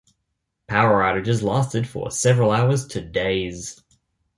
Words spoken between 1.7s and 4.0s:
for several hours to days.